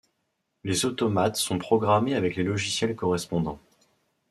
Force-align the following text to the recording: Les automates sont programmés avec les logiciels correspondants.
Les 0.63 0.85
automates 0.87 1.35
sont 1.35 1.59
programmés 1.59 2.15
avec 2.15 2.35
les 2.35 2.41
logiciels 2.41 2.95
correspondants. 2.95 3.59